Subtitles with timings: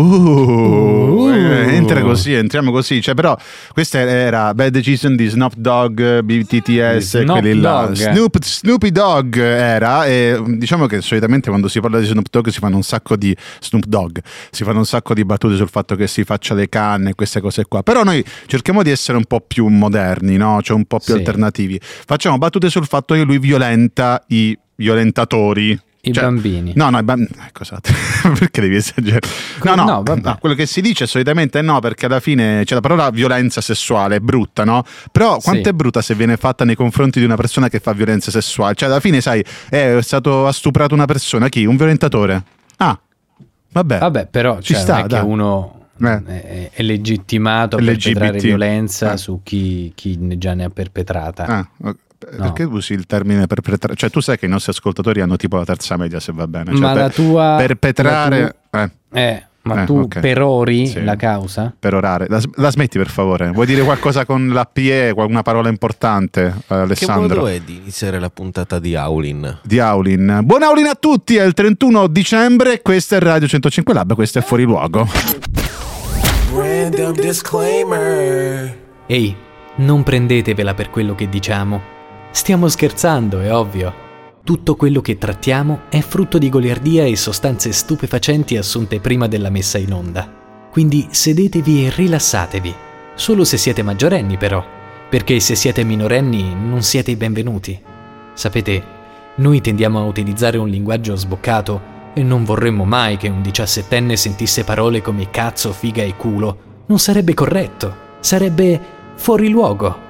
[0.00, 3.00] Uh, eh, entra così, entriamo così.
[3.00, 3.36] Cioè, però,
[3.72, 7.90] questa era Bad Decision di Snoop Dogg, BTTS, Snoop quelli là.
[7.92, 10.06] Snoop, Snoopy Dogg era.
[10.06, 13.34] E diciamo che solitamente quando si parla di Snoop Dogg si fanno un sacco di
[13.60, 14.18] Snoop Dogg,
[14.50, 17.40] si fanno un sacco di battute sul fatto che si faccia le canne e queste
[17.40, 17.82] cose qua.
[17.82, 20.60] Però noi cerchiamo di essere un po' più moderni, no?
[20.62, 21.18] Cioè un po' più Sì.
[21.20, 21.80] alternativi.
[21.80, 25.78] Facciamo battute sul fatto che lui violenta i violentatori.
[26.06, 26.72] I Cioè, bambini.
[26.76, 27.30] No, no, i bambini.
[27.48, 27.90] Ecco, esatto.
[28.38, 29.26] perché devi esagerare?
[29.64, 32.74] No, no, No, no, quello che si dice solitamente è no, perché alla fine c'è
[32.74, 34.84] la parola violenza sessuale, è brutta, no?
[35.10, 35.68] Però quanto Sì.
[35.70, 38.74] è brutta se viene fatta nei confronti di una persona che fa violenza sessuale?
[38.76, 41.64] Cioè, alla fine, sai, è stato ha stuprato una persona, chi?
[41.64, 42.42] Un violentatore.
[42.76, 42.96] Ah,
[43.72, 43.98] vabbè.
[43.98, 46.22] Vabbè, però Ci cioè, sta, non è uno Eh.
[46.24, 48.02] è, è legittimato a LGBT.
[48.04, 49.16] perpetrare violenza Eh.
[49.16, 51.44] su chi, chi ne già ne ha perpetrata.
[51.46, 51.96] Ah, ok.
[52.18, 53.94] Perché usi il termine perpetrare?
[53.94, 56.70] Cioè, tu sai che i nostri ascoltatori hanno tipo la terza media, se va bene.
[56.72, 57.54] Cioè, Ma per- la tua...
[57.58, 58.56] perpetrare.
[58.70, 58.90] la eh,
[59.20, 60.20] Eh, ma Eh, tu ok.
[60.20, 61.04] perori Sì.
[61.04, 61.72] la causa?
[61.78, 62.26] perorare.
[62.28, 63.50] La, la smetti per favore?
[63.50, 67.36] Vuoi dire qualcosa con la PE, una parola importante, eh, Che Alessandro?
[67.42, 69.58] modo è di iniziare la puntata di Aulin?
[69.62, 70.40] di Aulin.
[70.42, 74.42] Buon Aulin a tutti, è il 31 dicembre, questo è Radio 105 Lab, questo è
[74.42, 75.06] Fuori Luogo.
[76.56, 78.74] Random disclaimer.
[79.06, 79.36] Ehi,
[79.76, 81.82] non prendetevela per quello che diciamo.
[82.30, 83.92] Stiamo scherzando, è ovvio.
[84.42, 89.76] Tutto quello che trattiamo è frutto di goliardia e sostanze stupefacenti assunte prima della messa
[89.76, 90.32] in onda.
[90.70, 92.74] Quindi sedetevi e rilassatevi.
[93.14, 94.64] Solo se siete maggiorenni, però,
[95.10, 97.78] perché se siete minorenni non siete i benvenuti.
[98.32, 98.82] Sapete,
[99.36, 104.64] noi tendiamo a utilizzare un linguaggio sboccato e non vorremmo mai che un diciassettenne sentisse
[104.64, 106.58] parole come cazzo, figa e culo.
[106.86, 108.80] Non sarebbe corretto, sarebbe
[109.16, 110.04] fuori luogo.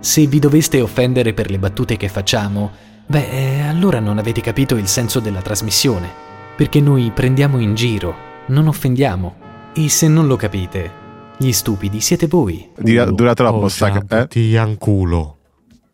[0.00, 2.70] Se vi doveste offendere per le battute che facciamo,
[3.06, 6.08] beh, eh, allora non avete capito il senso della trasmissione,
[6.56, 8.14] perché noi prendiamo in giro,
[8.46, 9.34] non offendiamo.
[9.74, 10.90] E se non lo capite,
[11.36, 12.70] gli stupidi siete voi.
[12.78, 14.26] Dura troppo Oh, sta ca- eh?
[14.26, 15.36] Ti anculo.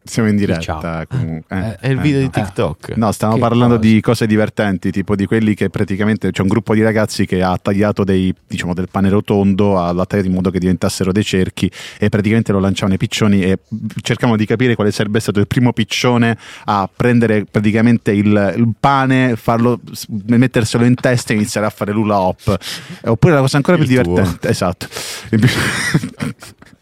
[0.08, 1.04] Siamo in diretta Ciao.
[1.06, 1.76] comunque.
[1.80, 1.86] eh.
[1.86, 2.94] È il video Eh, di TikTok.
[2.96, 3.88] No, stiamo Che parlando cosa?
[3.88, 7.58] di cose divertenti, tipo di quelli che praticamente c'è un gruppo di ragazzi che ha
[7.60, 12.08] tagliato dei, diciamo, del pane rotondo alla tagliato in modo che diventassero dei cerchi e
[12.08, 13.58] praticamente lo lanciavano ai piccioni e
[14.00, 19.36] cercavano di capire quale sarebbe stato il primo piccione a prendere praticamente il, il pane,
[19.36, 19.78] farlo,
[20.26, 22.56] metterselo in testa e iniziare a fare l'ula hop.
[23.04, 24.14] Oppure la cosa ancora più Il tuo.
[24.14, 24.86] divertente, esatto.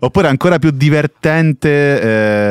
[0.00, 2.00] Oppure ancora più divertente,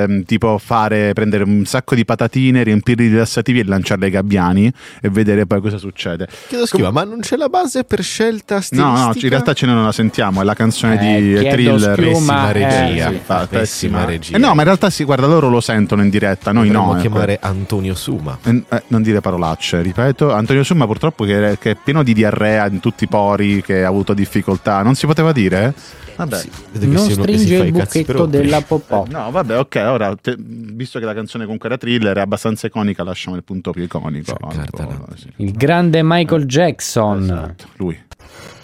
[0.03, 4.72] ehm, tipo fare, prendere un sacco di patatine, riempirli di lassativi e lanciarle ai gabbiani
[5.01, 6.28] e vedere poi cosa succede.
[6.47, 8.97] Chiedo schiva, ma non c'è la base per scelta stilistica?
[9.00, 11.94] No, no, in realtà ce ne non la sentiamo, è la canzone Eh, di thriller.
[11.94, 13.09] schiuma, Pessima eh, regia.
[13.09, 13.19] sì.
[13.23, 14.35] Fa- Pessima regia.
[14.35, 17.00] Eh no, ma in realtà sì, guarda, loro lo sentono in diretta, noi Dovremmo no.
[17.00, 17.01] ecco.
[17.09, 18.38] chiamare Antonio Suma.
[18.44, 20.31] Eh, eh, non dire parolacce, ripeto.
[20.34, 23.88] Antonio Summa purtroppo che, che è pieno di diarrea in tutti i pori, che ha
[23.88, 24.81] avuto difficoltà.
[24.81, 25.73] Non si poteva dire?
[26.15, 26.37] Vabbè.
[26.37, 26.49] Sì,
[26.87, 28.29] Non stringe il propri.
[28.29, 29.05] della popò.
[29.09, 29.75] No, vabbè, ok.
[29.87, 33.71] Ora, te- visto che la canzone comunque era thriller, è abbastanza iconica, lasciamo il punto
[33.71, 34.25] più iconico.
[34.31, 35.05] Cioè, Un po', cartala.
[35.15, 35.29] sì.
[35.37, 37.23] Il grande Michael Jackson.
[37.23, 38.01] Esatto, lui.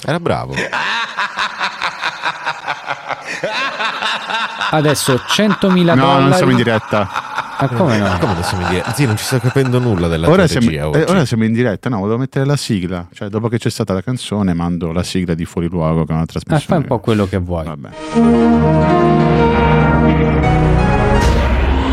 [0.06, 0.54] Era bravo.
[4.74, 6.24] Adesso 100.000 No, dollari.
[6.24, 7.10] non siamo in diretta.
[7.62, 8.18] Ma come no?
[8.20, 8.94] Come non siamo in diretta?
[8.94, 11.90] Sì, non ci sto capendo nulla della Ora siamo, eh, ora siamo in diretta.
[11.90, 13.08] No, volevo mettere la sigla.
[13.14, 16.16] Cioè, dopo che c'è stata la canzone, mando la sigla di Fuori Luogo, che è
[16.16, 16.62] una Ah, trasmissione.
[16.66, 17.66] fai un po' quello che vuoi.
[17.66, 17.90] Vabbè.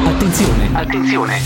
[0.06, 1.38] Attenzione, Attenzione,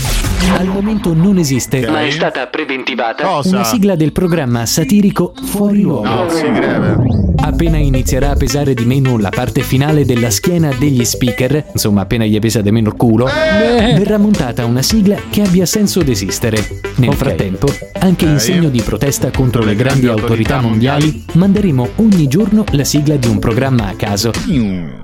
[0.57, 3.55] al momento non esiste ma è stata preventivata Cosa?
[3.55, 6.07] una sigla del programma satirico Fuori Luogo.
[6.07, 7.22] No, si greve.
[7.45, 12.23] Appena inizierà a pesare di meno la parte finale della schiena degli speaker, insomma appena
[12.23, 16.79] gli pesa di meno il culo, verrà montata una sigla che abbia senso d'esistere.
[16.95, 17.15] Nel Ok.
[17.15, 17.67] frattempo,
[17.99, 18.39] anche in Ok.
[18.41, 23.39] segno di protesta contro le grandi autorità mondiali, manderemo ogni giorno la sigla di un
[23.39, 24.31] programma a caso,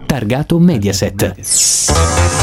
[0.05, 2.37] targato Mediaset.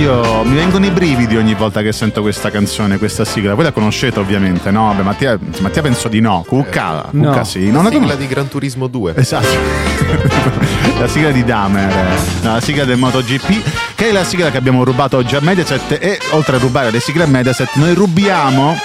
[0.00, 3.52] Io mi vengono i brividi ogni volta che sento questa canzone, questa sigla.
[3.52, 4.86] Voi la conoscete ovviamente, no?
[4.86, 6.42] Vabbè, Mattia, Mattia penso di no.
[6.46, 7.28] Cucca, No.
[7.28, 7.70] Cucca sì.
[7.70, 9.12] Non La la sigla di Gran Turismo 2.
[9.16, 9.46] Esatto.
[10.98, 11.94] la sigla di Damer,
[12.40, 15.98] no, la sigla del MotoGP, che è la sigla che abbiamo rubato oggi a Mediaset
[16.00, 18.78] e oltre a rubare le sigle a Mediaset, noi rubiamo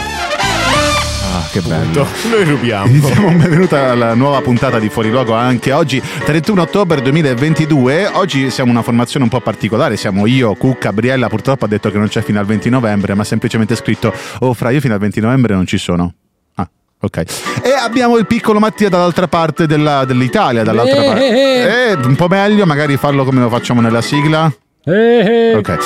[1.55, 2.05] che bello.
[2.29, 3.07] Noi rubiamo.
[3.07, 8.09] Siamo benvenuti alla nuova puntata di Fuori Luogo anche oggi, 31 ottobre 2022.
[8.13, 11.97] Oggi siamo una formazione un po' particolare, siamo io, Cucca, Briella, purtroppo ha detto che
[11.97, 14.99] non c'è fino al 20 novembre, ma ha semplicemente scritto "Oh, fra io fino al
[14.99, 16.13] 20 novembre non ci sono".
[16.55, 16.67] Ah,
[16.99, 17.17] ok.
[17.63, 21.29] E abbiamo il piccolo Mattia dall'altra parte della- dell'Italia, dall'altra Eh, parte.
[21.29, 24.51] eh, Eh, un po' meglio, magari farlo come lo facciamo nella sigla.
[24.87, 25.55] Eh, eh.
[25.55, 25.77] Ok.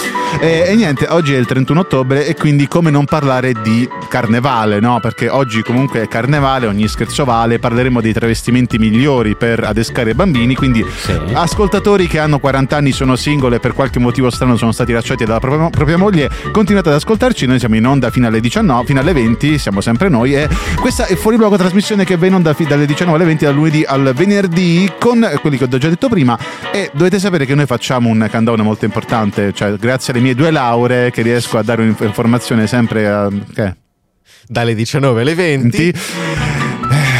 [0.42, 4.82] E, e niente, oggi è il 31 ottobre e quindi come non parlare di carnevale,
[4.82, 5.00] no?
[5.00, 10.14] Perché oggi comunque è carnevale, ogni scherzo vale, parleremo dei travestimenti migliori per adescare i
[10.14, 11.18] bambini, quindi Sì.
[11.32, 15.24] ascoltatori che hanno 40 anni, sono single e per qualche motivo strano sono stati lasciati
[15.24, 19.00] dalla propria, propria moglie, continuate ad ascoltarci, noi siamo in onda fino alle 19, fino
[19.00, 22.54] alle 20, siamo sempre noi e questa è Fuori Luogo trasmissione che va in onda
[22.68, 26.38] dalle 19 alle 20 dal lunedì al venerdì con quelli che ho già detto prima
[26.72, 30.52] e dovete sapere che noi facciamo un countdown molto importante, cioè grazie alle mie due
[30.52, 33.30] lauree che riesco a dare un'informazione sempre a...
[33.54, 33.76] che?
[34.48, 35.88] Dalle 19 alle 20.
[35.90, 36.49] Eh,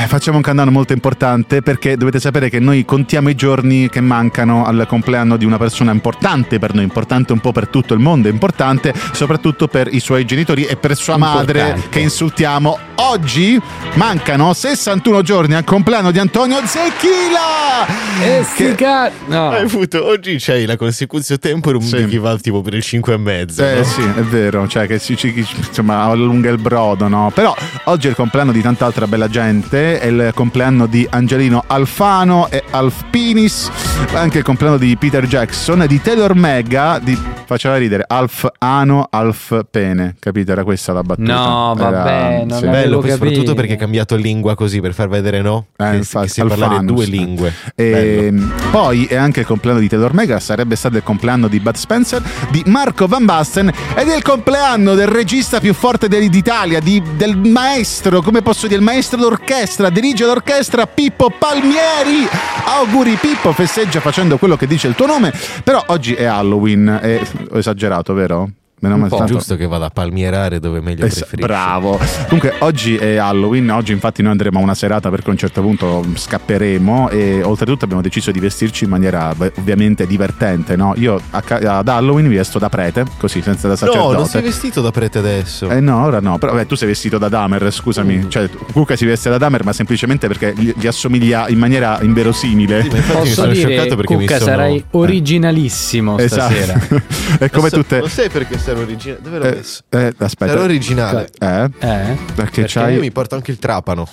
[0.10, 4.66] Facciamo un countdown molto importante perché dovete sapere che noi contiamo i giorni che mancano
[4.66, 8.28] al compleanno di una persona importante per noi, importante un po' per tutto il mondo,
[8.28, 11.90] importante soprattutto per i suoi genitori e per sua madre Importante.
[11.90, 12.80] che insultiamo.
[12.96, 13.62] Oggi
[13.94, 17.86] mancano 61 giorni al compleanno di Antonio Zecchila!
[18.22, 19.50] Eh, sti Che- ca- no.
[19.52, 22.06] Hai avuto, oggi c'hai la consecuzione temporum Sì.
[22.08, 23.64] chi va tipo per il 5 e mezzo.
[23.64, 23.84] Eh no?
[23.84, 27.32] sì, è vero, cioè che si, ci- insomma allunga il brodo, no?
[27.34, 27.56] Però
[27.90, 32.48] oggi è il compleanno di tanta altra bella gente, è il compleanno di Angelino Alfano
[32.50, 33.72] e Alf Pinis,
[34.14, 39.08] anche il compleanno di Peter Jackson e di Taylor Mega, di, faceva ridere, Alf Ano,
[39.10, 40.52] Alf Pene, capito?
[40.52, 41.34] Era questa la battuta.
[41.34, 42.68] No, vabbè, Era- non sì.
[42.68, 45.68] Bello, poi soprattutto perché hai cambiato lingua così per far vedere no?
[45.78, 47.54] Eh, che, infatti, che sai parlare due lingue.
[47.76, 48.34] E
[48.72, 52.22] poi è anche il compleanno di Taylor Mega, sarebbe stato il compleanno di Bud Spencer,
[52.50, 57.38] di Marco Van Basten ed è il compleanno del regista più forte d'Italia, di- del
[57.38, 62.28] maestro, come posso dire, il maestro d'orchestra, dirige l'orchestra Pippo Palmieri.
[62.66, 65.34] Auguri Pippo, festeggia facendo quello che dice il tuo nome,
[65.64, 67.20] però oggi è Halloween, è,
[67.50, 68.50] ho esagerato, vero?
[68.82, 69.18] Meno Un male po'.
[69.18, 71.46] tanto- Giusto che vada a palmierare dove meglio Es- preferisci.
[71.48, 72.00] bravo.
[72.28, 75.62] Comunque oggi è Halloween, oggi infatti noi andremo a una serata perché a un certo
[75.62, 80.94] punto scapperemo e oltretutto abbiamo deciso di vestirci in maniera beh, ovviamente divertente, no?
[80.98, 84.16] Io a ca- ad Halloween mi vesto da prete, così senza da No, sacerdote.
[84.18, 85.70] non sei vestito da prete adesso.
[85.70, 88.30] Eh no, ora no, però vabbè, tu sei vestito da Damer, scusami, Mm.
[88.30, 92.84] cioè Cuca si veste da Damer ma semplicemente perché gli, gli assomiglia in maniera inverosimile.
[92.84, 94.50] Sì, ma infatti mi Posso sono dire, scioccato perché mi Cucca, sono...
[94.52, 96.74] sarai originalissimo stasera.
[96.76, 97.02] Esatto.
[97.40, 98.00] è come so- tutte...
[98.00, 99.20] Lo sai perché sarò originale?
[99.22, 99.82] Dove l'ho Eh, messo?
[99.90, 100.52] eh, aspetta.
[100.52, 101.30] Sarò originale.
[101.40, 101.48] Eh?
[101.48, 101.70] Eh?
[101.80, 102.94] Perché Perché c'hai...
[102.96, 104.08] io mi porto anche il trapano.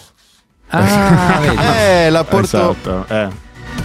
[0.69, 1.57] Ah, vedi.
[1.79, 2.45] Eh, la porto
[2.75, 3.29] Esatto, eh.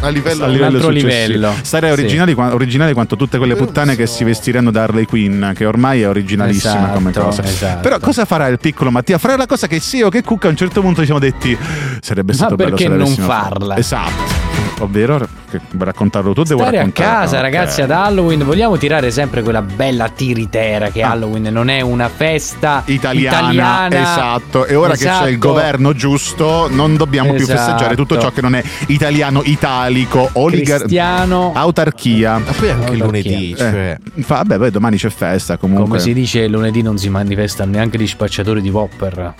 [0.02, 0.46] a livello...
[0.46, 1.54] a livello livello.
[1.62, 2.00] Sarei Sì.
[2.00, 4.16] originali, qua- originale quanto tutte quelle puttane che so.
[4.16, 7.44] si vestiranno da Harley Quinn, che ormai è originalissima Esatto, come cosa.
[7.44, 7.82] esatto.
[7.82, 9.20] Però cosa farà il piccolo Mattia?
[9.20, 11.56] Farà la cosa che sia io che Cucca a un certo punto ci siamo detti
[12.00, 13.44] sarebbe Ma stato bello perché non l'avessimo fatto".
[13.50, 13.78] farla?
[13.78, 14.51] Esatto.
[14.80, 15.18] Ovvero
[15.50, 17.20] che vuoi raccontarlo tu, devo Stare a raccontarlo.
[17.20, 17.42] casa, Ok.
[17.42, 21.12] ragazzi, ad Halloween vogliamo tirare sempre quella bella tiritera che Ah.
[21.12, 24.02] Halloween non è una festa Italiana, italiana.
[24.02, 24.66] esatto.
[24.66, 25.48] E ora che c'è il Esatto.
[25.48, 27.60] governo giusto, non dobbiamo più Esatto.
[27.60, 31.52] festeggiare tutto ciò che non è italiano, italico, oligar- cristiano.
[31.54, 32.38] autarchia.
[32.40, 33.06] Ma poi anche Autarchia.
[33.06, 33.98] lunedì, Eh, cioè...
[34.22, 35.86] fa- vabbè, poi domani c'è festa comunque.
[35.86, 39.34] Come si dice, lunedì non si manifestano neanche gli spacciatori di Whopper.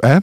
[0.00, 0.20] Eh?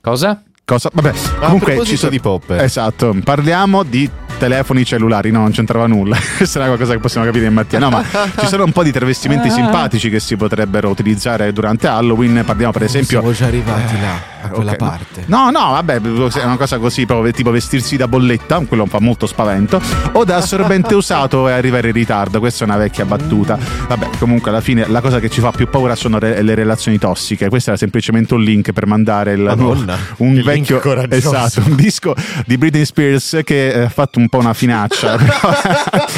[0.00, 0.42] Cosa?
[0.70, 0.88] Cosa?
[0.92, 2.62] Vabbè, comunque ci sono di Popper.
[2.62, 4.08] Esatto, parliamo di
[4.40, 6.16] telefoni cellulari, no, non c'entrava nulla.
[6.36, 7.78] Questa è una cosa che possiamo capire in Mattia.
[7.78, 8.02] No, ma
[8.38, 9.52] ci sono un po' di travestimenti Ah.
[9.52, 12.42] simpatici che si potrebbero utilizzare durante Halloween.
[12.44, 14.86] Parliamo per esempio Siamo già arrivati là, a quella Ok, no.
[14.88, 15.22] parte.
[15.26, 19.26] No, no, vabbè, è una cosa così, proprio tipo vestirsi da bolletta, quello fa molto
[19.26, 19.80] spavento,
[20.12, 23.58] o da assorbente usato e arrivare in ritardo, questa è una vecchia battuta.
[23.88, 26.98] Vabbè, comunque alla fine la cosa che ci fa più paura sono re- le relazioni
[26.98, 30.80] tossiche, questo era semplicemente un link per mandare il, Madonna, un che vecchio
[31.10, 32.14] esatto, un disco
[32.46, 35.18] di Britney Spears che eh, ha fatto un po' una finaccia.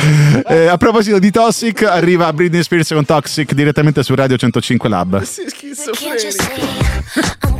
[0.45, 5.23] Eh, a proposito di Toxic, arriva Britney Spears con Toxic direttamente su Radio 105 Lab.
[5.23, 7.51] I'm calling?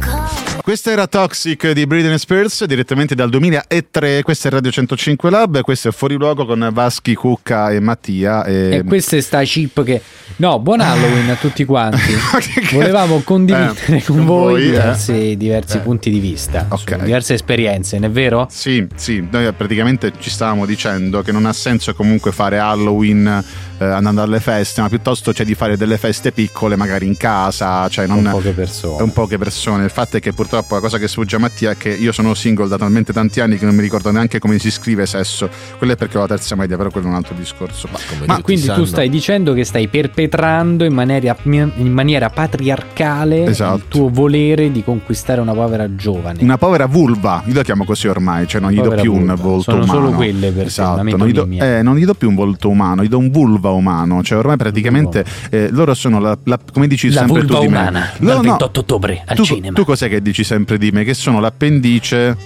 [0.63, 4.23] Questa era Toxic di Britney Spears direttamente dal 2003.
[4.23, 5.61] Questa è Radio 105 Lab.
[5.63, 8.45] Questo è Fuori Luogo con Vaschi, Cucca e Mattia.
[8.45, 8.77] E...
[8.77, 10.01] E questa è sta chip che...
[10.37, 11.99] No, buon Halloween a tutti quanti.
[12.73, 14.67] Volevamo condividere Eh, con voi voi, eh.
[14.67, 16.95] diversi, diversi punti di vista, Ok.
[16.97, 18.47] su diverse esperienze, non è vero?
[18.49, 23.45] Sì, sì, noi praticamente ci stavamo dicendo che non ha senso comunque fare Halloween
[23.83, 27.89] eh, andando alle feste, ma piuttosto c'è di fare delle feste piccole, magari in casa,
[27.89, 28.97] cioè non Con poche persone.
[28.99, 29.85] con poche persone.
[29.85, 32.35] Il fatto è che purtroppo la cosa che sfugge a Mattia è che io sono
[32.35, 35.49] single da talmente tanti anni che non mi ricordo neanche come si scrive sesso.
[35.79, 37.89] Quello è perché ho la terza media, però quello è un altro discorso.
[37.89, 38.85] Come Ma tutti Quindi tu sanno.
[38.87, 43.77] stai dicendo che stai perpetrando in maniera, in maniera patriarcale Esatto.
[43.77, 46.43] il tuo volere di conquistare una povera giovane.
[46.43, 49.35] Una povera vulva, io la chiamo così ormai, cioè non gli do più un vulva.
[49.35, 50.01] volto Sono umano.
[50.01, 52.69] solo quelle per esatto, una non gli, do, eh, non gli do più un volto
[52.69, 56.87] umano, gli do un vulva umano, cioè ormai praticamente eh, loro sono la, la- come
[56.87, 57.79] dici La sempre tu di me.
[57.79, 59.75] umana, Loro dal no, 28 ottobre al tu, cinema.
[59.75, 61.05] tu cos'è che dici sempre di me?
[61.05, 62.37] Che sono l'appendice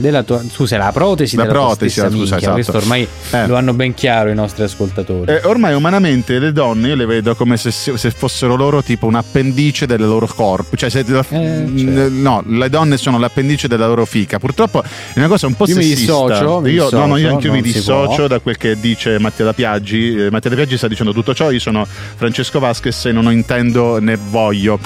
[0.00, 2.52] Della tua, scusa, la protesi La della tua protesi, stessa scusa, esatto.
[2.52, 3.46] Questo ormai Eh.
[3.48, 5.32] lo hanno ben chiaro i nostri ascoltatori.
[5.32, 9.16] Eh, ormai umanamente le donne io le vedo come se, se fossero loro tipo un
[9.16, 10.76] appendice del loro corpo.
[10.76, 12.08] Cioè, se, Eh, certo.
[12.12, 14.38] no, le donne sono l'appendice della loro fica.
[14.38, 16.12] Purtroppo è una cosa un po' Io mi sessista.
[16.12, 19.46] dissocio, mi io, no, no, io dissocio, anche mi dissocio da quel che dice Mattia
[19.46, 20.26] da Piaggi.
[20.26, 21.50] Eh, Mattia da Piaggi sta dicendo tutto ciò.
[21.50, 21.84] Io sono
[22.16, 24.78] Francesco Vasquez e non intendo né voglio.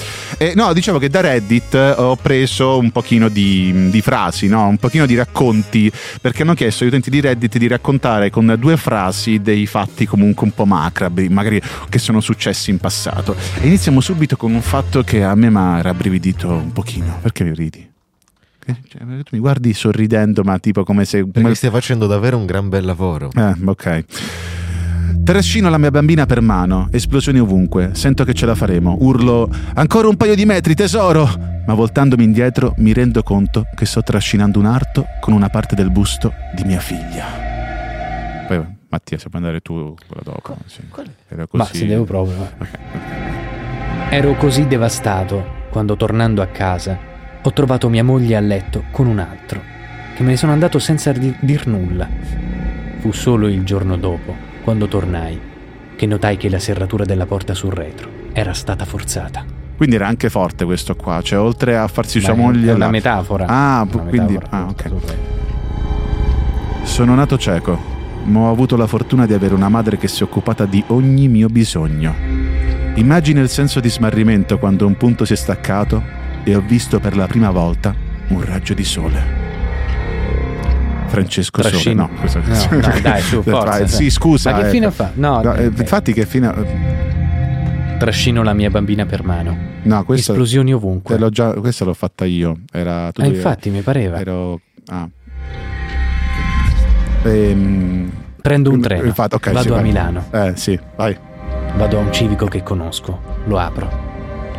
[0.54, 4.66] No, dicevo che da Reddit eh, ho preso un pochino di, di frasi, no?
[4.69, 5.90] un pochino di racconti,
[6.21, 10.47] perché hanno chiesto agli utenti di Reddit di raccontare con due frasi dei fatti comunque
[10.47, 13.37] un po' macabri, magari che sono successi in passato.
[13.61, 17.18] E iniziamo subito con un fatto che a me mi ha rabbrividito un pochino.
[17.23, 17.90] Perché ridi?
[18.64, 21.25] Che- cioè, tu mi guardi sorridendo, ma tipo come se...
[21.25, 23.30] Perché come- stai facendo davvero un gran bel lavoro.
[23.35, 24.04] eh, ok.
[25.25, 30.09] Trascino la mia bambina per mano, esplosioni ovunque, sento che ce la faremo, urlo ancora
[30.09, 31.28] un paio di metri tesoro,
[31.64, 35.90] ma voltandomi indietro mi rendo conto che sto trascinando un arto con una parte del
[35.90, 37.25] busto di mia figlia.
[38.49, 40.57] Poi Mattia, se puoi andare tu quella dopo.
[40.66, 40.81] sì.
[41.28, 41.76] Era Ma così.
[41.78, 42.37] se devo proprio.
[42.42, 42.47] eh.
[42.59, 44.11] Ok, ok.
[44.11, 46.99] Ero così devastato quando tornando a casa
[47.40, 49.61] ho trovato mia moglie a letto con un altro,
[50.16, 52.09] che me ne sono andato senza di- dir nulla.
[52.99, 55.38] Fu solo il giorno dopo, quando tornai,
[55.97, 59.45] che notai che la serratura della porta sul retro era stata forzata.
[59.76, 62.90] Quindi era anche forte questo qua, cioè oltre a farsi sua Ma è- una la-
[62.90, 63.47] metafora.
[63.47, 64.35] Ah, Una quindi...
[64.35, 64.90] metafora, Ah, ok.
[66.85, 67.78] Sono nato cieco,
[68.25, 71.28] ma ho avuto la fortuna di avere una madre che si è occupata di ogni
[71.28, 72.14] mio bisogno.
[72.95, 76.02] Immagina il senso di smarrimento quando un punto si è staccato
[76.45, 77.95] e ho visto per la prima volta
[78.28, 79.42] un raggio di sole.
[81.12, 82.09] Francesco Sole, Trascino.
[82.11, 82.40] no, questo-
[82.71, 84.09] No, dai, su, forza, sì.
[84.11, 84.50] Scusa.
[84.52, 85.11] Ma che eh, fine fa?
[85.14, 86.50] No, no, eh, eh, infatti che fine
[87.99, 89.57] Trascino la mia bambina per mano.
[89.83, 91.19] No, questo Esplosioni ovunque.
[91.19, 94.19] l'ho già questa l'ho fatta io, era Ah, infatti, mi pareva.
[94.19, 95.09] ero ah.
[97.25, 99.04] Ehm, Prendo un treno.
[99.04, 99.83] infatti, ok, vado sì, a vai.
[99.83, 100.25] Milano.
[100.33, 101.16] Eh, sì, vai.
[101.76, 103.21] Vado a un civico che conosco.
[103.47, 103.88] Lo apro.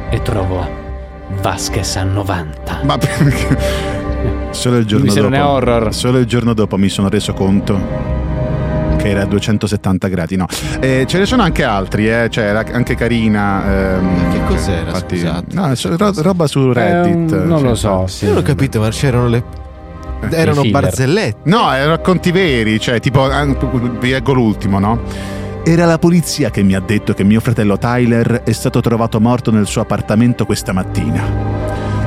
[0.10, 0.65] E trovo
[1.41, 2.79] Vasquez a 90.
[2.83, 4.01] Ma perché?
[4.53, 5.22] Solo il giorno dopo.
[5.22, 5.93] non è horror.
[5.93, 8.12] Solo il giorno dopo mi sono reso conto
[8.98, 10.36] che era a 270 gradi.
[10.38, 10.45] No,
[10.79, 13.95] Eh, ce ne sono anche altri, eh, cioè era anche carina.
[13.98, 15.45] ehm, Che cos'era, infatti- scusate?
[15.55, 17.31] No, so- ro- roba su È Reddit.
[17.31, 18.07] un- non cioè, lo so.
[18.07, 18.25] Sì.
[18.25, 19.43] Io non ho capito, ma c'erano le.
[20.29, 20.81] Erano filler.
[20.81, 21.50] barzellette.
[21.50, 23.27] No, erano racconti veri, cioè tipo,
[24.00, 25.01] vi leggo l'ultimo, no?
[25.65, 29.51] Era la polizia che mi ha detto che mio fratello Tyler è stato trovato morto
[29.51, 31.52] nel suo appartamento questa mattina.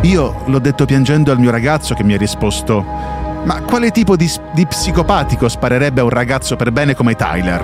[0.06, 4.30] Io l'ho detto piangendo al mio ragazzo che mi ha risposto: Ma quale tipo di,
[4.54, 7.60] di psicopatico sparerebbe a un ragazzo per bene come Tyler?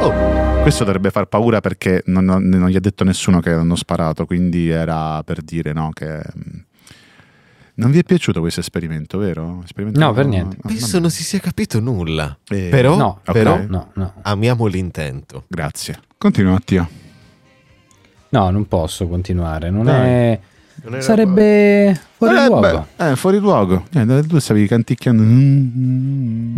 [0.00, 3.76] Oh, questo dovrebbe far paura perché non, non- non gli ha detto nessuno che l'hanno
[3.76, 6.06] sparato, quindi era per dire no che.
[6.16, 6.58] mm,
[7.74, 9.60] Non vi è piaciuto questo esperimento, vero?
[9.64, 10.56] Esperimento No, per niente.
[10.62, 12.36] Ah, Penso non si sia capito nulla.
[12.48, 13.66] Eh, però, no, però ok.
[13.68, 14.12] No, no.
[14.22, 15.44] amiamo l'intento.
[15.46, 16.00] Grazie.
[16.18, 16.88] Continua Mattia.
[18.30, 19.70] No, non posso continuare.
[19.70, 20.08] Non Dai.
[20.08, 20.40] è.
[20.98, 22.86] Sarebbe fuori Eh, luogo.
[22.96, 23.84] beh, eh, fuori luogo.
[23.94, 25.22] Eh, tu stavi canticchiando.
[25.22, 26.56] Mm.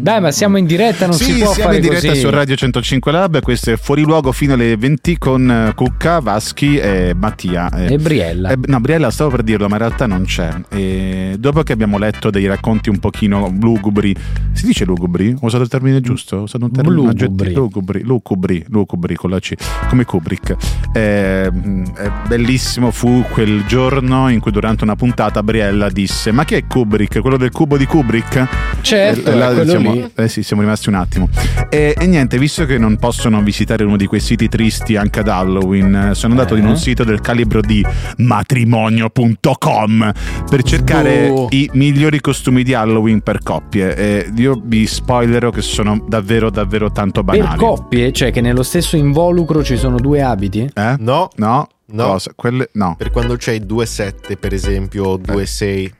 [0.00, 2.20] Dai, ma siamo in diretta, non sì, si può siamo fare in diretta così.
[2.20, 3.40] su Radio 105 Lab.
[3.40, 7.68] Questo è fuori luogo fino alle 20 con eh, Cucca, Vaschi e Mattia.
[7.70, 8.50] Eh, E Briella.
[8.50, 10.50] eh, no, Briella stavo per dirlo, ma in realtà non c'è.
[10.70, 14.14] E dopo che abbiamo letto dei racconti un pochino lugubri,
[14.52, 15.34] si dice lugubri?
[15.38, 16.36] Ho usato il termine giusto?
[16.36, 17.52] Ho usato un termine Lugubri.
[17.52, 19.54] lugubri, lugubri, lugubri con la C,
[19.88, 20.56] come Kubrick.
[20.92, 21.84] Eh, mm,
[22.26, 27.20] bellissimo fu quel giorno in cui durante una puntata Briella disse: Ma chi è Kubrick?
[27.20, 28.46] Quello del cubo di Kubrick?
[28.80, 30.10] Certo, E è quello siamo, lì.
[30.14, 31.28] eh sì, siamo rimasti un attimo.
[31.68, 35.28] E, e niente, visto che non possono visitare uno di quei siti tristi anche ad
[35.28, 36.58] Halloween, eh, sono andato Eh.
[36.60, 37.84] in un sito del calibro di
[38.18, 40.12] matrimonio.com
[40.48, 41.48] per cercare Boh.
[41.50, 43.94] i migliori costumi di Halloween per coppie.
[43.96, 47.58] E io vi spoilerò che sono davvero, davvero tanto Per banali.
[47.58, 50.68] coppie, cioè che nello stesso involucro ci sono due abiti?
[50.74, 50.94] Eh?
[50.98, 51.68] No, No?
[51.90, 52.04] No.
[52.04, 52.32] Cosa?
[52.36, 52.96] Quelle, no.
[52.98, 55.90] per quando c'hai 2,7 per esempio, o 2,6.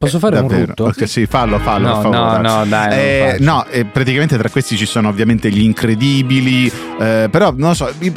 [0.00, 0.64] Posso fare un Davvero?
[0.68, 0.84] rutto?
[0.84, 1.88] Ok, sì, fallo, fallo.
[1.88, 2.40] No, per favore.
[2.40, 7.28] no, no, dai, Eh, no, eh, praticamente tra questi ci sono ovviamente gli incredibili, eh,
[7.30, 7.92] però non lo so.
[7.98, 8.10] i-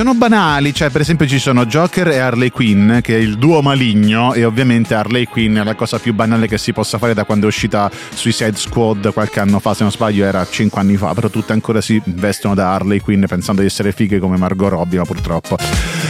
[0.00, 3.60] Sono banali, cioè per esempio ci sono Joker e Harley Quinn, che è il duo
[3.60, 7.24] maligno, e ovviamente Harley Quinn è la cosa più banale che si possa fare da
[7.24, 11.12] quando è uscita Suicide Squad qualche anno fa, se non sbaglio era 5 anni fa,
[11.12, 14.96] però tutte ancora si vestono da Harley Quinn pensando di essere fighe come Margot Robbie,
[14.96, 15.58] ma purtroppo.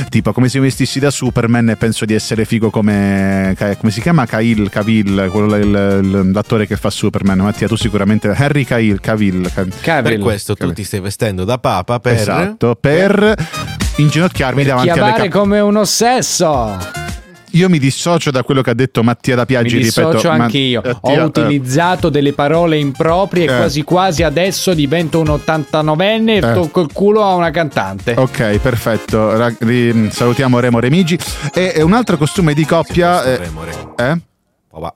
[0.08, 3.56] Tipo, come se io vestissi da Superman e penso di essere figo come...
[3.58, 4.24] come si chiama?
[4.24, 5.64] Cahill, Cavill, quello, il-
[6.04, 7.38] il- l'attore che fa Superman.
[7.38, 8.28] Mattia, tu sicuramente...
[8.28, 9.50] Harry Cahill, Cavill.
[9.52, 9.70] Cavill.
[9.74, 10.20] Per Cavill.
[10.20, 10.76] questo tu Capito.
[10.80, 12.12] ti stai vestendo da papa per...
[12.14, 15.28] Esatto, per inginocchiarmi Per davanti alle camere.
[15.28, 16.76] come un ossesso.
[17.52, 20.28] io mi dissocio da quello che ha detto Mattia da Mi Piaggi, dissocio ripeto.
[20.30, 20.80] anche io.
[20.84, 23.56] Mattia, Ho eh, utilizzato delle parole improprie e Eh.
[23.56, 26.52] quasi quasi adesso divento un 89enne e Eh.
[26.54, 28.14] tocco il culo a una cantante.
[28.16, 29.36] Ok, perfetto.
[29.36, 31.18] Ra- ri- salutiamo Remo Remigi.
[31.52, 33.24] E, e un altro costume di coppia.
[33.24, 33.96] eh, Remo, Remo.
[33.96, 34.20] eh?
[34.70, 34.92] Oh, va.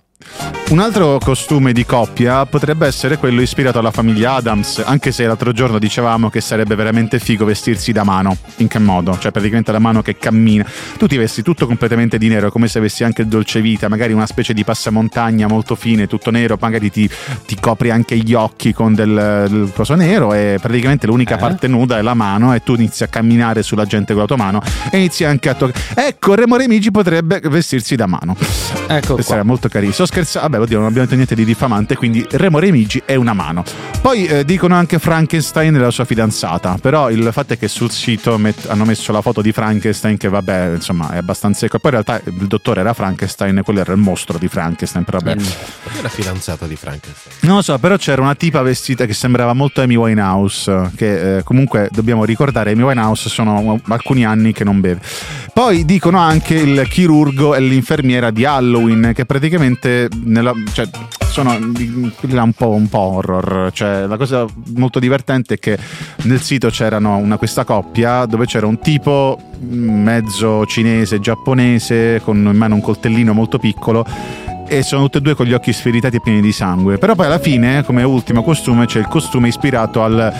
[0.70, 5.52] Un altro costume di coppia potrebbe essere quello ispirato alla famiglia Adams, anche se l'altro
[5.52, 8.36] giorno dicevamo che sarebbe veramente figo vestirsi da mano.
[8.56, 9.16] In che modo?
[9.18, 10.64] Cioè praticamente la mano che cammina.
[10.98, 14.12] Tu ti vesti tutto completamente di nero, come se avessi anche il dolce vita, magari
[14.12, 17.08] una specie di passamontagna molto fine, tutto nero, magari ti,
[17.46, 21.38] ti copri anche gli occhi con del, del coso nero e praticamente l'unica Eh?
[21.38, 24.36] parte nuda è la mano e tu inizi a camminare sulla gente con la tua
[24.36, 26.08] mano e inizi anche a toccare.
[26.08, 28.34] Ecco, Remo Remigi potrebbe vestirsi da mano.
[28.88, 29.92] Ecco era molto carino.
[29.92, 33.32] Sto scherzando, vabbè, oddio, non abbiamo detto niente di diffamante, quindi Remo Remigi è una
[33.32, 33.64] mano.
[34.00, 37.90] Poi eh, dicono anche Frankenstein e la sua fidanzata, però il fatto è che sul
[37.90, 41.78] sito met- hanno messo la foto di Frankenstein che vabbè, insomma, è abbastanza ecco.
[41.80, 45.34] Poi in realtà il dottore era Frankenstein quello era il mostro di Frankenstein, però vabbè.
[45.34, 47.36] Perché è la fidanzata di Frankenstein?
[47.40, 51.42] Non lo so, però c'era una tipa vestita che sembrava molto Amy Winehouse, che eh,
[51.42, 55.00] comunque dobbiamo ricordare, Amy Winehouse sono alcuni anni che non beve.
[55.52, 60.88] Poi dicono anche il chirurgo e l'infermiera di Halloween, che praticamente nella- cioè,
[61.28, 61.50] sono
[62.44, 63.70] un po', un po' horror.
[63.72, 64.46] Cioè, la cosa
[64.76, 65.78] molto divertente è che
[66.22, 66.70] nel sito
[67.16, 73.32] una, questa coppia dove c'era un tipo mezzo cinese, giapponese, con in mano un coltellino
[73.32, 74.06] molto piccolo
[74.66, 76.98] e sono tutte e due con gli occhi sferitati e pieni di sangue.
[76.98, 80.32] Però poi alla fine, come ultimo costume, c'è il costume ispirato al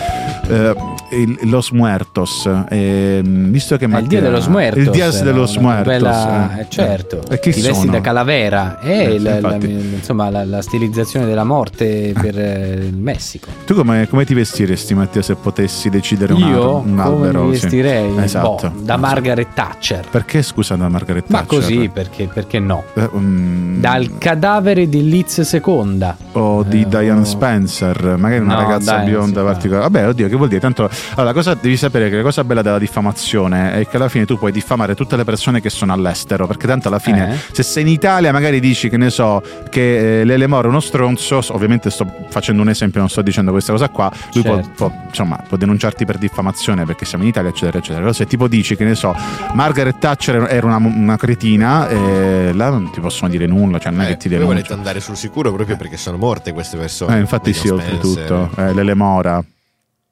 [0.47, 0.75] eh,
[1.15, 2.49] il- Los Muertos.
[2.69, 4.83] E, mm, visto che Ma il Mattia- Dia dello Muertos.
[4.83, 5.85] Il Dia dellos una Muertos.
[5.93, 6.61] bella- eh.
[6.61, 7.21] eh, certo.
[7.29, 7.91] E chi Ti vesti sono?
[7.91, 8.79] da calavera.
[8.79, 9.69] È Eh, il- la, infatti.
[9.95, 13.49] insomma, la, la stilizzazione della morte per eh, il Messico.
[13.65, 17.43] Tu come, come ti vestiresti, Mattia, se potessi decidere un, Io un albero?
[17.45, 17.61] mi sì.
[17.61, 18.17] vestirei?
[18.19, 18.69] Esatto.
[18.73, 20.05] Boh, da Margaret Thatcher.
[20.09, 21.59] Perché scusa da Margaret Ma Thatcher?
[21.59, 22.83] così, perché, perché no?
[22.95, 26.13] Eh, mm, Dal cadavere di Liz II.
[26.33, 29.83] o di Eh, Diane o- Spencer, magari una No, ragazza dai, bionda particolare.
[29.89, 30.59] Vabbè, oddio, che vuol dire?
[30.61, 34.09] Tanto allora, la cosa devi sapere che la cosa bella della diffamazione è che alla
[34.09, 37.37] fine tu puoi diffamare tutte le persone che sono all'estero, perché tanto alla fine Eh?
[37.51, 40.79] se sei in Italia magari dici che ne so che eh, Lele Moro è uno
[40.79, 44.71] stronzo, ovviamente sto facendo un esempio, non sto dicendo questa cosa qua, lui può, Certo.
[44.75, 47.99] può, insomma, può denunciarti per diffamazione perché siamo in Italia, eccetera, eccetera.
[48.01, 49.15] Però se tipo dici che ne so,
[49.53, 54.01] Margaret Thatcher era una, una cretina, eh, là non ti possono dire nulla, cioè non
[54.01, 54.59] è Eh, che ti voi denunciano.
[54.61, 57.15] volete andare sul sicuro proprio perché sono morte queste persone.
[57.17, 58.49] Eh, infatti sì, oltretutto.
[58.57, 59.43] Eh, Lele Mora.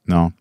[0.05, 0.31] No.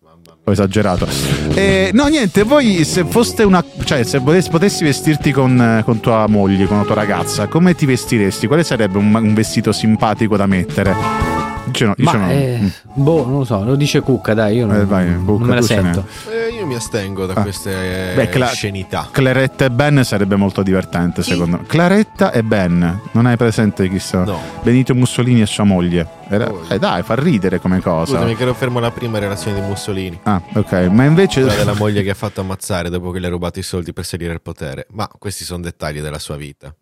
[0.45, 1.07] Ho esagerato.
[1.53, 3.63] Eh, no, niente, voi se foste una.
[3.83, 8.47] cioè, se potessi vestirti con, con tua moglie, con la tua ragazza, come ti vestiresti?
[8.47, 11.32] Quale sarebbe un, un vestito simpatico da mettere?
[11.79, 12.67] Io no, Ma n'ho- eh, mm.
[12.95, 15.61] boh, non lo so, lo dice Cucca, dai, io non, Eh, vai, non me la
[15.61, 16.05] sento.
[16.29, 17.41] Eh, io mi astengo da Ah.
[17.41, 19.07] queste Beh, Cla- scenità.
[19.11, 21.65] Claretta e Ben sarebbe molto divertente, secondo me.
[21.65, 24.25] Claretta e Ben, non hai presente chi sono?
[24.25, 24.39] No.
[24.61, 26.05] Benito Mussolini e sua moglie.
[26.29, 26.63] Era- Oh.
[26.67, 28.13] eh, dai, fa ridere come cosa.
[28.13, 30.19] Scusami che ero fermo alla prima relazione di Mussolini.
[30.23, 31.41] Ah, ok, ma invece.
[31.41, 34.05] Quella della moglie che ha fatto ammazzare dopo che le ha rubato i soldi per
[34.05, 34.85] salire al potere.
[34.91, 36.73] Ma questi sono dettagli della sua vita.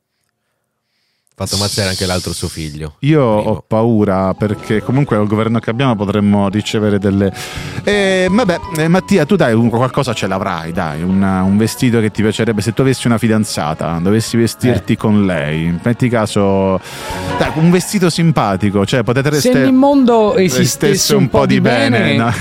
[1.45, 2.93] Fatto ammazzare anche l'altro suo figlio.
[2.99, 3.49] Io Primo.
[3.51, 7.33] ho paura perché comunque al governo che abbiamo potremmo ricevere delle...
[7.83, 12.11] Eh, vabbè, eh, Mattia, tu dai un- qualcosa ce l'avrai, dai, una- un vestito che
[12.11, 16.79] ti piacerebbe se tu avessi una fidanzata, dovessi vestirti con lei, metti caso...
[17.39, 19.65] Dai, un vestito simpatico, cioè potete Se restare...
[19.65, 22.31] il mondo esistesse un po' di bene, no?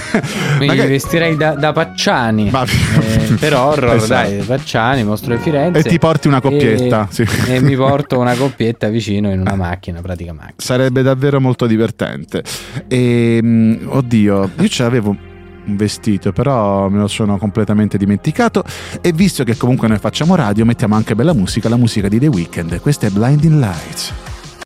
[0.59, 2.51] mi Magari- vestirei da, da Pacciani.
[2.51, 4.29] Ma- Eh, per horror, Esatto.
[4.31, 5.79] dai, Pacciani, mostro di Firenze.
[5.81, 7.27] E ti porti una coppietta, E, sì.
[7.47, 10.55] e mi porto una coppietta vicino in una macchina, pratica macchina.
[10.57, 12.43] Sarebbe davvero molto divertente.
[12.89, 15.17] E, oddio, io ce l'avevo
[15.65, 18.65] un vestito, però me lo sono completamente dimenticato.
[19.01, 22.27] E visto che comunque noi facciamo radio, mettiamo anche bella musica, la musica di The
[22.27, 22.81] Weeknd.
[22.81, 24.13] Questa è Blinding Lights.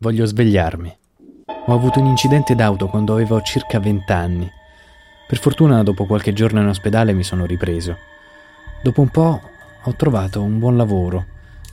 [0.01, 0.97] Voglio svegliarmi.
[1.67, 4.51] Ho avuto un incidente d'auto quando avevo circa 20 anni.
[5.27, 7.97] Per fortuna, dopo qualche giorno in ospedale mi sono ripreso.
[8.83, 9.41] Dopo un po'
[9.83, 11.25] ho trovato un buon lavoro.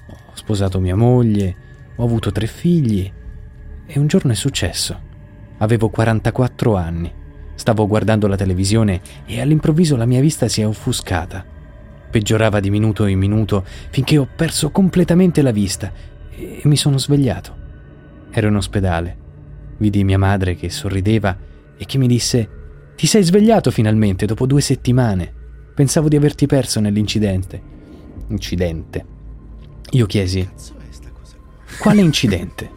[0.07, 1.55] Ho sposato mia moglie,
[2.03, 3.11] ho avuto tre figli
[3.87, 5.11] e un giorno è successo.
[5.59, 7.12] Avevo 44 anni.
[7.55, 11.45] Stavo guardando la televisione e all'improvviso la mia vista si è offuscata.
[12.11, 15.93] Peggiorava di minuto in minuto finché ho perso completamente la vista
[16.31, 17.57] e mi sono svegliato.
[18.31, 19.17] Ero in ospedale.
[19.79, 21.37] Vidi mia madre che sorrideva
[21.77, 22.49] e che mi disse:
[22.97, 25.33] Ti sei svegliato finalmente dopo due settimane.
[25.73, 27.62] Pensavo di averti perso nell'incidente.
[28.29, 29.07] Incidente.
[29.91, 30.49] Io chiesi:
[31.79, 32.71] Quale incidente?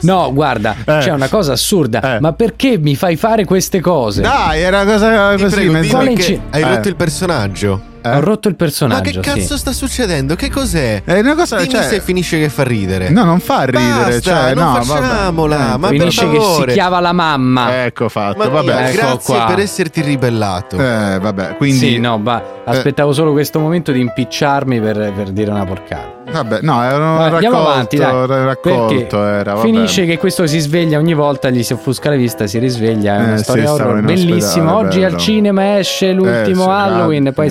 [0.00, 0.98] No, guarda, Eh.
[0.98, 2.16] c'è una cosa assurda.
[2.16, 2.20] Eh.
[2.20, 4.20] Ma perché mi fai fare queste cose?
[4.22, 5.54] Dai, era una cosa così.
[5.54, 6.68] prego, dimmi inci- hai Eh.
[6.68, 7.82] rotto il personaggio.
[8.02, 8.16] Eh?
[8.16, 9.10] Ho rotto il Ma personaggio.
[9.10, 9.58] che cazzo sì.
[9.58, 10.34] sta succedendo?
[10.34, 11.02] Che cos'è?
[11.04, 13.10] È una cosa, Dimmi cioè- se finisce che fa ridere.
[13.10, 14.16] No, non fa ridere.
[14.16, 15.78] Basta, cioè, non no, facciamola, vabbè.
[15.78, 17.84] ma per Finisce che si chiava la mamma.
[17.84, 18.38] Ecco fatto.
[18.38, 18.88] Ma vabbè.
[18.88, 19.44] Ecco grazie qua.
[19.46, 20.76] per esserti ribellato.
[20.78, 21.78] Eh, vabbè, quindi.
[21.78, 26.20] Sì, no, ma aspettavo solo questo momento di impicciarmi per, per dire una porcata.
[26.32, 27.34] Vabbè, no, era un raccolto.
[27.34, 28.26] andiamo avanti, dai.
[28.26, 29.66] raccolto Perché era, vabbè.
[29.66, 33.16] finisce che questo si sveglia ogni volta, gli si offusca la vista, si risveglia.
[33.16, 34.76] È una Eh, sì, storia in bellissima.
[34.76, 35.14] Oggi bello.
[35.14, 37.50] al cinema esce l'ultimo Eh, sì, Halloween, poi eh,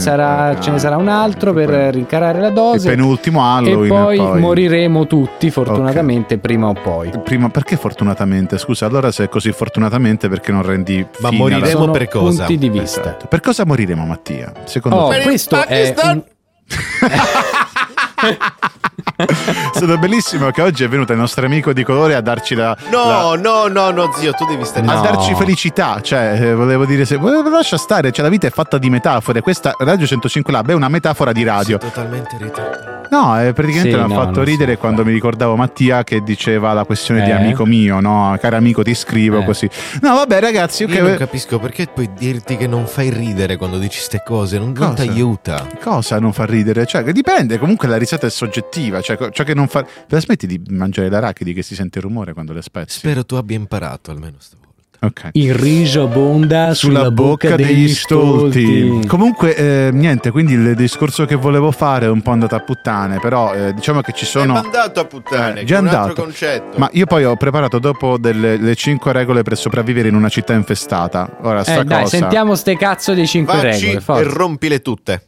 [0.50, 2.90] sarà- ce ne sarà un altro per poi- rincarare la Il dose.
[2.90, 3.86] penultimo Halloween.
[3.86, 7.12] e poi, moriremo tutti, fortunatamente, prima o poi.
[7.24, 8.58] Prima, perché fortunatamente?
[8.58, 12.46] Scusa, allora se è così fortunatamente perché non rendi Ma fine moriremo alla- per cosa?
[12.46, 13.02] punti di vista.
[13.02, 13.28] Esatto.
[13.28, 14.52] Per cosa moriremo Mattia?
[14.66, 15.22] Secondo Oh, te?
[15.22, 16.24] questo è un-
[19.16, 22.76] È stato bellissimo che oggi è venuto il nostro amico di colore a darci la...
[22.90, 24.92] No, la- no, no, no, zio, tu devi stare No.
[24.94, 28.78] A darci felicità, cioè eh, volevo dire se lascia stare, cioè la vita è fatta
[28.78, 29.42] di metafore.
[29.42, 31.78] Questa Radio 105 Lab è una metafora di radio.
[31.80, 32.90] Sei totalmente ritardato.
[33.12, 34.80] No, eh, praticamente Sì, mi ha no, fatto ridere so.
[34.80, 37.34] quando mi ricordavo Mattia che diceva la questione di Eh?
[37.34, 38.38] amico mio, no?
[38.40, 39.46] Caro amico, ti scrivo Eh.
[39.46, 39.70] così.
[40.02, 40.94] No, vabbè, ragazzi, ok.
[40.94, 44.72] Io non capisco perché puoi dirti che non fai ridere quando dici ste cose, non,
[44.76, 45.12] non ti Cosa?
[45.12, 45.68] aiuta.
[45.84, 46.86] Cosa non fa ridere?
[46.86, 48.91] Cioè, che dipende, comunque la risata è soggettiva.
[49.00, 49.86] Cioè, co- ciò che non fa.
[50.08, 52.98] La smetti di mangiare l'arachidi che si sente il rumore quando le spezzi?
[52.98, 54.60] Spero tu abbia imparato almeno stavolta.
[55.04, 55.30] Ok.
[55.32, 59.02] Il riso abbonda Sulla bocca degli stolti.
[59.08, 63.20] Comunque, eh, niente, quindi il discorso che volevo fare è un po' andato a puttane,
[63.20, 64.60] però eh, diciamo che ci sono.
[64.60, 65.98] È mandato a puttane, Eh, già andato.
[66.10, 66.78] altro concetto.
[66.78, 70.54] Ma io poi ho preparato dopo delle, le 5 regole per sopravvivere in una città
[70.54, 71.38] infestata.
[71.42, 72.18] Ora, sta Eh, dai, cosa.
[72.18, 73.98] sentiamo ste cazzo di cinque Vacci regole.
[73.98, 74.30] e forza.
[74.30, 75.28] rompile tutte.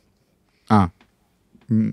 [0.67, 0.87] Ah.
[1.73, 1.89] Mm.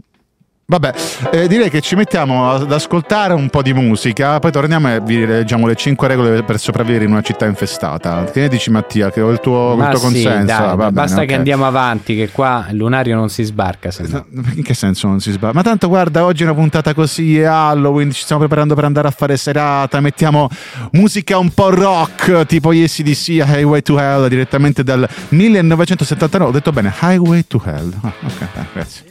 [0.70, 0.92] Vabbè,
[1.32, 5.26] eh, direi che ci mettiamo ad ascoltare un po' di musica, poi torniamo e vi
[5.26, 8.22] leggiamo le 5 regole per sopravvivere in una città infestata.
[8.22, 9.10] Che ne dici Mattia?
[9.10, 10.44] Che ho il tuo, il tuo sì, consenso?
[10.44, 13.90] dai, Ah, va basta bene, che andiamo avanti, che qua il lunario non si sbarca.
[13.90, 14.24] Se no.
[14.54, 15.54] In che senso non si sbaglia?
[15.54, 19.08] Ma tanto guarda, oggi è una puntata così, è Halloween, ci stiamo preparando per andare
[19.08, 20.48] a fare serata, mettiamo
[20.92, 26.50] musica un po' rock, tipo gli ACDC, Highway to Hell, direttamente dal 1979.
[26.50, 27.92] Ho detto bene, Highway to Hell.
[28.02, 29.09] Ah, ok, grazie.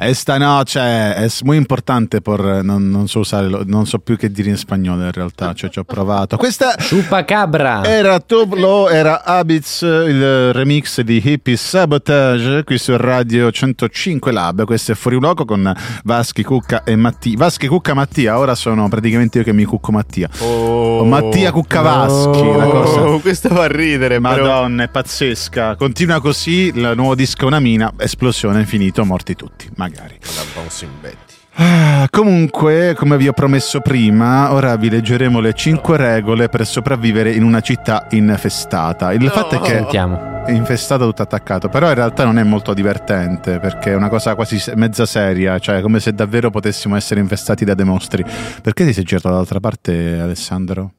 [0.00, 0.78] Esta noche
[1.24, 4.56] es muy importante por non, non so usare lo- non so più che dire in
[4.56, 6.36] spagnolo in realtà, cioè ci ho provato.
[6.36, 7.84] Questa Chupacabra.
[7.84, 14.64] era Tublo, era Habits, il remix di Hippie Sabotage qui su Radio 105 Lab.
[14.64, 17.36] Questo è Fuori Luogo con Vaschi, Cucca e Mattia.
[17.36, 18.38] Vaschi, Cucca, Mattia.
[18.38, 20.28] Ora sono praticamente io che mi cucco Mattia.
[20.38, 23.00] Oh, Mattia Cuccavaschi, una cosa.
[23.00, 24.36] Oh, questo fa ridere, però.
[24.36, 25.74] Madonna, è pazzesca.
[25.74, 30.18] Continua così, il nuovo disco è una mina, esplosione, finito, morti tutti, magari.
[30.20, 31.34] Da Bonsimbetti.
[31.60, 37.32] Ah, comunque, come vi ho promesso prima, ora vi leggeremo le 5 regole per sopravvivere
[37.32, 39.12] in una città infestata.
[39.12, 39.30] Il No.
[39.30, 40.44] fatto è che Sentiamo.
[40.44, 44.36] è infestato tutto attaccato, però in realtà non è molto divertente perché è una cosa
[44.36, 48.24] quasi mezza seria, cioè come se davvero potessimo essere infestati da dei mostri.
[48.62, 50.92] Perché ti sei girato dall'altra parte, Alessandro?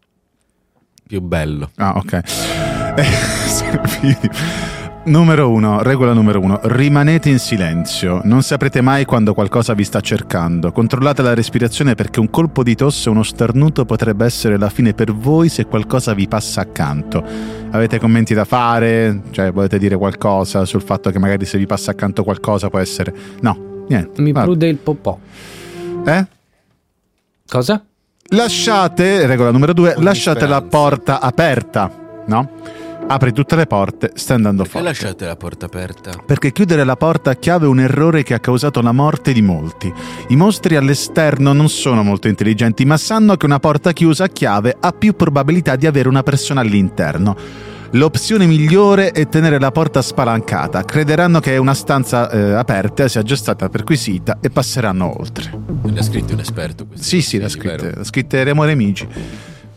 [1.07, 1.71] Più bello.
[1.77, 2.19] Ah, ok.
[2.99, 4.77] Eh.
[5.09, 10.01] Numero uno, regola numero uno, rimanete in silenzio, non saprete mai quando qualcosa vi sta
[10.01, 14.69] cercando, controllate la respirazione perché un colpo di tosse o uno starnuto potrebbe essere la
[14.69, 17.25] fine per voi se qualcosa vi passa accanto.
[17.71, 19.23] Avete commenti da fare?
[19.31, 23.11] Cioè volete dire qualcosa sul fatto che magari se vi passa accanto qualcosa può essere...
[23.41, 24.21] No, niente.
[24.21, 25.17] Mi prude il popò.
[26.05, 26.27] Eh?
[27.47, 27.83] Cosa?
[28.27, 31.91] Lasciate, regola numero due, lasciate la porta aperta,
[32.27, 32.77] no?
[33.11, 34.87] Apri tutte le porte, stai andando Perché forte.
[34.87, 36.11] lasciate la porta aperta?
[36.23, 39.41] Perché chiudere la porta a chiave è un errore che ha causato la morte di
[39.41, 39.91] molti.
[40.27, 44.77] I mostri all'esterno non sono molto intelligenti, ma sanno che una porta chiusa a chiave
[44.79, 47.35] ha più probabilità di avere una persona all'interno.
[47.93, 50.83] L'opzione migliore è tenere la porta spalancata.
[50.83, 55.51] Crederanno che una stanza eh, aperta sia già stata perquisita e passeranno oltre.
[55.91, 56.85] L'ha scritto un esperto.
[56.85, 57.89] questo Sì, sì, l'ha vero?
[57.95, 59.07] l'ha scritta Remo Remici.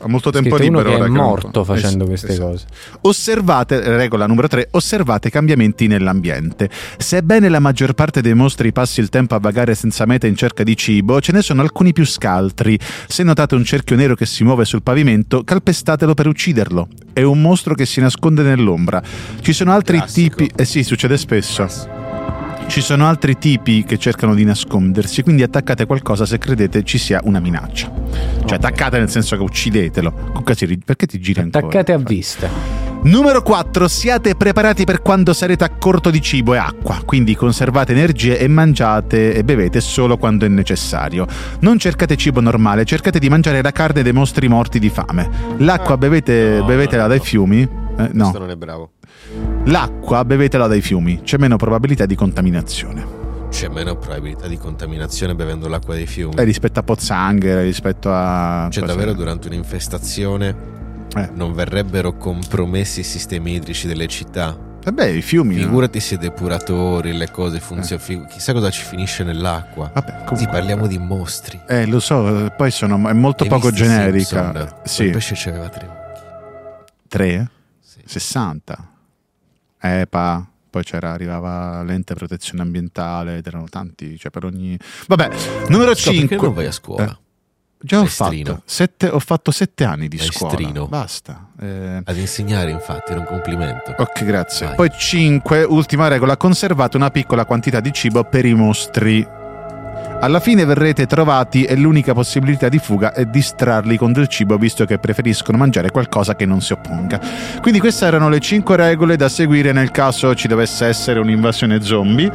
[0.05, 2.49] Ha molto tempo Scritto uno libero che è morto facendo Eh, queste esatto.
[2.51, 2.65] cose.
[3.03, 6.69] Osservate, regola numero 3, osservate i cambiamenti nell'ambiente.
[6.99, 10.65] Sebbene la maggior parte dei mostri passi il tempo a vagare senza meta in cerca
[10.65, 12.77] di cibo, ce ne sono alcuni più scaltri.
[13.07, 16.89] Se notate un cerchio nero che si muove sul pavimento, calpestatelo per ucciderlo.
[17.13, 19.01] È un mostro che si nasconde nell'ombra.
[19.41, 20.37] Ci sono altri Classico.
[20.37, 20.51] tipi...
[20.57, 22.02] Eh sì, succede spesso.
[22.73, 27.21] Ci sono altri tipi che cercano di nascondersi, quindi attaccate qualcosa se credete ci sia
[27.25, 27.93] una minaccia.
[28.47, 30.11] Cioè attaccate nel senso che uccidetelo.
[30.11, 31.67] Comunque si ri- perché ti giri ancora?
[31.67, 32.49] Attaccate a vista.
[33.03, 33.87] Numero 4.
[33.89, 38.49] Siate preparati per quando sarete a corto di cibo e acqua, quindi conservate energie e
[38.49, 41.27] mangiate e bevete solo quando è necessario.
[41.61, 45.29] Non cercate cibo normale, cercate di mangiare la carne dei mostri morti di fame.
[45.59, 47.25] L'acqua bevete, No, bevetela no, dai no.
[47.25, 47.69] fiumi.
[47.99, 48.23] Eh, no.
[48.25, 48.93] Questo non è bravo.
[49.65, 53.21] L'acqua bevetela dai fiumi, c'è meno probabilità di contaminazione.
[53.51, 56.35] C'è meno probabilità di contaminazione bevendo l'acqua dei fiumi.
[56.37, 58.69] Eh, rispetto a pozzanghere, rispetto a...
[58.71, 60.55] Cioè, davvero durante un'infestazione
[61.15, 61.29] Eh.
[61.35, 64.57] non verrebbero compromessi i sistemi idrici delle città.
[64.85, 65.57] Eh beh, i fiumi...
[65.57, 65.61] no?
[65.63, 68.27] Figurati se i depuratori, le cose funzionano.
[68.27, 69.91] Chissà cosa ci finisce nell'acqua.
[69.95, 71.61] Vabbè, Sì, comunque- parliamo di mostri.
[71.69, 74.45] Eh, lo so, poi sono, è molto Hai poco generica.
[74.53, 74.69] Simpson?
[74.85, 76.01] Sì, Il pesce c'aveva tre occhi.
[77.09, 77.51] 3?
[78.05, 78.19] Sì.
[78.19, 78.91] 60.
[79.79, 84.79] EPA, poi c'era, arrivava l'ente protezione ambientale, ed erano tanti, cioè per ogni...
[85.07, 85.29] Vabbè,
[85.69, 86.37] numero perché 5.
[86.37, 87.19] non vai a scuola?
[87.85, 90.71] Già ho fatto, sette, ho fatto sette anni di Maestrino.
[90.71, 90.87] scuola.
[90.87, 91.49] Basta.
[91.61, 93.93] Eh, Ad insegnare, infatti, era un complimento.
[93.99, 94.67] ok, grazie.
[94.69, 94.77] Vai.
[94.77, 99.27] Poi 5, ultima regola, conservate una piccola quantità di cibo per i mostri.
[100.23, 104.85] Alla fine verrete trovati e l'unica possibilità di fuga è distrarli con del cibo visto
[104.85, 107.21] che preferiscono mangiare qualcosa che non si opponga.
[107.61, 112.31] Quindi queste erano le 5 regole da seguire nel caso ci dovesse essere un'invasione zombie.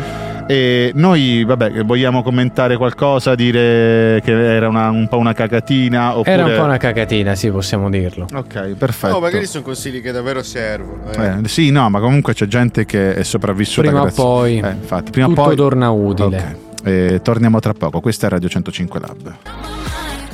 [0.48, 6.18] E noi, vabbè, vogliamo commentare qualcosa, dire che era una- un po' una cagatina?
[6.18, 6.32] Oppure...
[6.36, 8.26] Era un po' una cacatina, sì, possiamo dirlo.
[8.34, 9.16] Ok, perfetto.
[9.16, 11.10] Oh, magari sono consigli che davvero servono.
[11.14, 11.36] eh.
[11.44, 13.88] Eh, sì, no, ma comunque c'è gente che è sopravvissuta.
[13.88, 16.26] Prima o grazie- poi Eh, infatti, prima o tutto poi torna utile.
[16.38, 16.67] Ok.
[16.88, 18.00] Eh, torniamo tra poco.
[18.00, 19.36] Questa è Radio 105 Lab.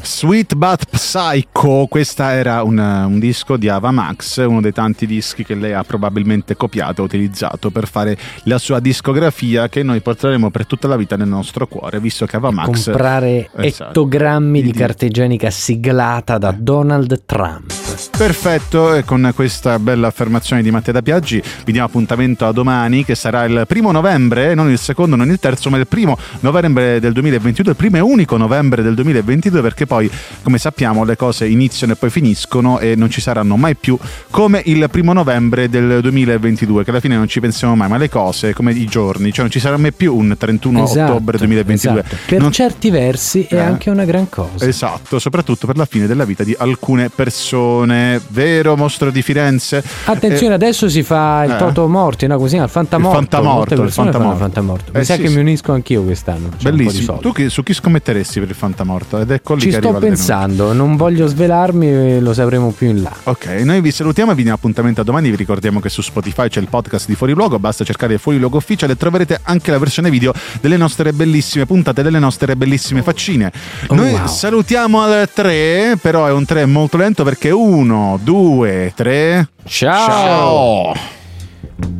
[0.05, 5.45] Sweet But Psycho, questa era un, un disco di Ava Max, uno dei tanti dischi
[5.45, 10.51] che lei ha probabilmente copiato e utilizzato per fare la sua discografia che noi porteremo
[10.51, 12.83] per tutta la vita nel nostro cuore, visto che Ava Max...
[12.83, 13.89] Comprare Esatto.
[13.91, 17.71] ettogrammi di Di- carta igienica siglata da Donald Trump.
[18.17, 23.05] Perfetto, e con questa bella affermazione di Matteo da Piaggi vi diamo appuntamento a domani
[23.05, 26.99] che sarà il primo novembre, non il secondo, non il terzo, ma il primo novembre
[26.99, 30.09] del 2022, il primo e unico novembre del 2022 perché poi,
[30.41, 33.97] come sappiamo, le cose iniziano e poi finiscono e non ci saranno mai più
[34.29, 38.09] come il primo novembre del 2022, che alla fine non ci pensiamo mai, ma le
[38.09, 41.99] cose come i giorni, cioè non ci sarà mai più un 31 Esatto, ottobre 2022.
[41.99, 42.15] esatto.
[42.25, 43.59] Per Non- certi versi è Eh.
[43.59, 44.65] anche una gran cosa.
[44.65, 47.82] Esatto, soprattutto per la fine della vita di alcune persone.
[48.29, 49.83] Vero, mostro di Firenze?
[50.05, 51.57] Attenzione, adesso si fa il eh.
[51.57, 52.37] Toto Morti, no?
[52.37, 53.19] Così, il fantamorto.
[53.19, 54.37] Il fantamorto, il fantamorto.
[54.37, 54.91] fantamorto.
[54.93, 55.33] Mi Eh, sa sì, che sì.
[55.35, 56.49] mi unisco anch'io quest'anno.
[56.57, 57.17] C'è Bellissimo.
[57.17, 59.19] Tu chi- su chi scommetteresti per il fantamorto?
[59.19, 63.11] Ed ecco lì Ci che sto pensando, non voglio svelarmi, lo sapremo più in là.
[63.23, 65.29] Ok, noi vi salutiamo e vi diamo appuntamento a domani.
[65.29, 67.59] Vi ricordiamo che su Spotify c'è il podcast di Fuori Luogo.
[67.59, 72.01] Basta cercare Fuori Luogo Official e troverete anche la versione video delle nostre bellissime puntate,
[72.03, 73.51] delle nostre bellissime faccine.
[73.87, 74.27] Oh, noi wow.
[74.27, 77.72] salutiamo al 3, però è un 3 molto lento perché 1,
[78.17, 79.47] 2, 3.
[79.65, 80.93] Ciao!
[80.93, 80.93] Ciao.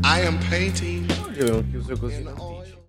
[0.03, 2.23] I am painting Io avevo chiuso così.